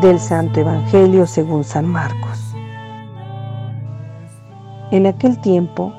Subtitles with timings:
[0.00, 2.54] del Santo Evangelio según San Marcos.
[4.90, 5.92] En aquel tiempo,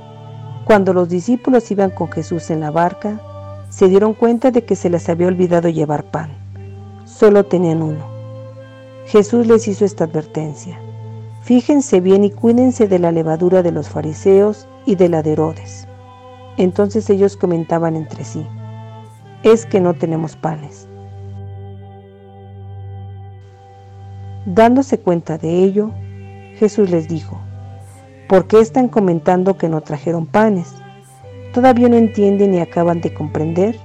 [0.66, 3.22] cuando los discípulos iban con Jesús en la barca,
[3.70, 6.32] se dieron cuenta de que se les había olvidado llevar pan.
[7.06, 8.06] Solo tenían uno.
[9.06, 10.80] Jesús les hizo esta advertencia.
[11.42, 15.88] Fíjense bien y cuídense de la levadura de los fariseos y de la de Herodes.
[16.58, 18.46] Entonces ellos comentaban entre sí,
[19.44, 20.89] es que no tenemos panes.
[24.46, 25.92] Dándose cuenta de ello,
[26.56, 27.40] Jesús les dijo,
[28.28, 30.74] ¿por qué están comentando que no trajeron panes?
[31.54, 33.78] ¿Todavía no entienden y acaban de comprender?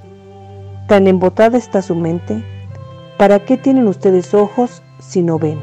[0.86, 2.44] Tan embotada está su mente.
[3.18, 5.58] ¿Para qué tienen ustedes ojos si no ven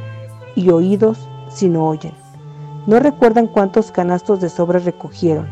[0.55, 2.13] y oídos si no oyen?
[2.87, 5.47] ¿No recuerdan cuántos canastos de sobra recogieron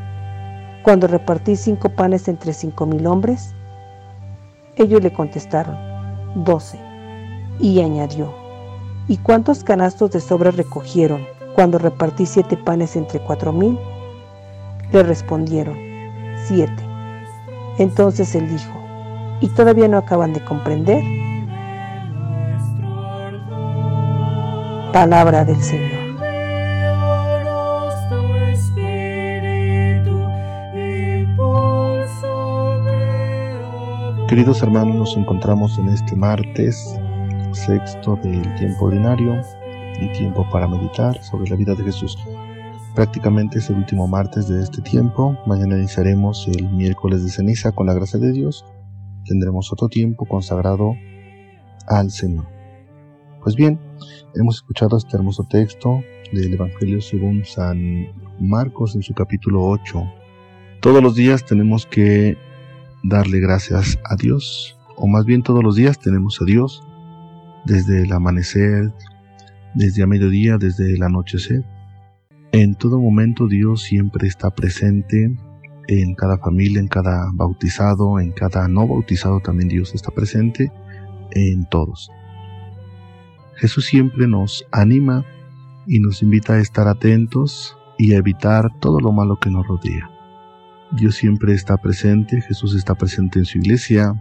[0.84, 3.54] cuando repartí cinco panes entre cinco mil hombres?
[4.76, 5.78] Ellos le contestaron,
[6.44, 6.80] doce.
[7.60, 8.34] Y añadió,
[9.10, 13.78] ¿y cuántos canastos de sobra recogieron cuando repartí siete panes entre cuatro mil?
[14.94, 15.78] Le respondieron,
[17.80, 18.72] entonces él dijo,
[19.42, 21.04] ¿y todavía no acaban de comprender?
[24.94, 26.00] Palabra del Señor.
[34.28, 37.00] Queridos hermanos, nos encontramos en este martes
[37.54, 39.42] sexto del tiempo ordinario
[40.02, 42.18] y tiempo para meditar sobre la vida de Jesús.
[42.96, 45.38] Prácticamente es el último martes de este tiempo.
[45.46, 48.66] Mañana iniciaremos el miércoles de ceniza con la gracia de Dios.
[49.26, 50.96] Tendremos otro tiempo consagrado
[51.88, 52.48] al Señor.
[53.44, 53.80] Pues bien,
[54.36, 56.02] hemos escuchado este hermoso texto
[56.34, 58.08] del Evangelio según San
[58.40, 60.04] Marcos en su capítulo 8.
[60.82, 62.38] Todos los días tenemos que
[63.04, 66.84] darle gracias a Dios, o más bien todos los días tenemos a Dios,
[67.66, 68.92] desde el amanecer,
[69.76, 71.64] desde a mediodía, desde el anochecer.
[72.52, 75.36] En todo momento Dios siempre está presente
[75.88, 80.72] en cada familia, en cada bautizado, en cada no bautizado también Dios está presente
[81.32, 82.12] en todos.
[83.56, 85.26] Jesús siempre nos anima
[85.86, 90.10] y nos invita a estar atentos y a evitar todo lo malo que nos rodea.
[90.92, 94.14] Dios siempre está presente, Jesús está presente en su iglesia,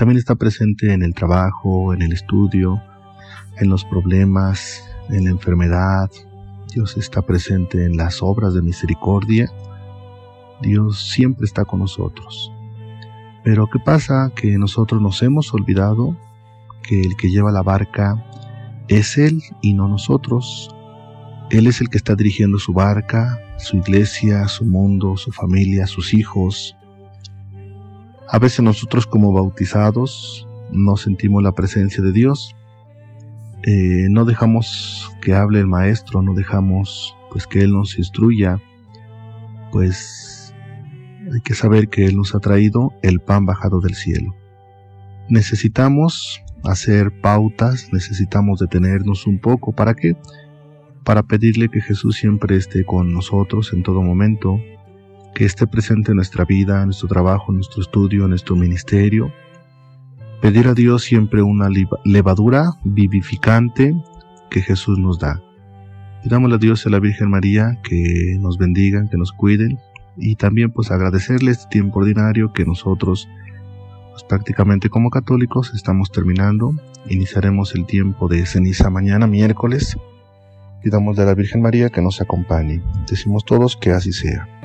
[0.00, 2.82] también está presente en el trabajo, en el estudio,
[3.58, 6.10] en los problemas, en la enfermedad,
[6.72, 9.52] Dios está presente en las obras de misericordia.
[10.62, 12.50] Dios siempre está con nosotros.
[13.44, 14.32] Pero ¿qué pasa?
[14.34, 16.16] Que nosotros nos hemos olvidado
[16.82, 18.24] que el que lleva la barca
[18.88, 20.74] es Él y no nosotros.
[21.50, 26.14] Él es el que está dirigiendo su barca, su iglesia, su mundo, su familia, sus
[26.14, 26.74] hijos.
[28.32, 32.54] A veces nosotros como bautizados no sentimos la presencia de Dios,
[33.64, 38.62] eh, no dejamos que hable el maestro, no dejamos pues que él nos instruya,
[39.72, 40.54] pues
[41.32, 44.36] hay que saber que él nos ha traído el pan bajado del cielo.
[45.28, 50.16] Necesitamos hacer pautas, necesitamos detenernos un poco, ¿para qué?
[51.04, 54.60] Para pedirle que Jesús siempre esté con nosotros en todo momento,
[55.34, 59.32] que esté presente en nuestra vida, en nuestro trabajo, en nuestro estudio, en nuestro ministerio,
[60.40, 61.68] Pedir a Dios siempre una
[62.04, 63.94] levadura vivificante
[64.48, 65.42] que Jesús nos da.
[66.22, 69.78] Pidámosle a Dios y a la Virgen María que nos bendigan, que nos cuiden
[70.16, 73.28] y también pues agradecerle este tiempo ordinario que nosotros
[74.12, 76.72] pues prácticamente como católicos estamos terminando.
[77.06, 79.98] Iniciaremos el tiempo de ceniza mañana miércoles.
[80.82, 82.82] Pidamos a la Virgen María que nos acompañe.
[83.06, 84.59] Decimos todos que así sea.